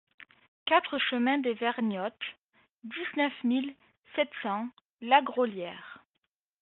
[0.65, 2.33] quatre chemin des Vergnottes,
[2.83, 3.75] dix-neuf mille
[4.15, 4.67] sept cents
[4.99, 6.03] Lagraulière